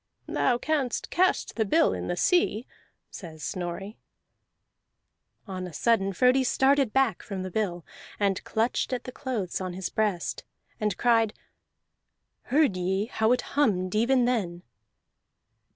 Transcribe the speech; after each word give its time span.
"Thou 0.25 0.57
canst 0.57 1.11
cast 1.11 1.53
the 1.57 1.63
bill 1.63 1.93
in 1.93 2.07
the 2.07 2.17
sea," 2.17 2.65
says 3.11 3.43
Snorri. 3.43 3.99
On 5.45 5.67
a 5.67 5.73
sudden 5.73 6.11
Frodi 6.11 6.43
started 6.43 6.91
back 6.91 7.21
from 7.21 7.43
the 7.43 7.51
bill, 7.51 7.85
and 8.19 8.43
clutched 8.43 8.93
at 8.93 9.03
the 9.03 9.11
clothes 9.11 9.61
on 9.61 9.73
his 9.73 9.89
breast, 9.89 10.43
and 10.79 10.97
cried: 10.97 11.35
"Heard 12.45 12.75
ye 12.77 13.05
how 13.05 13.31
it 13.31 13.41
hummed 13.53 13.93
even 13.93 14.25
then?" 14.25 14.63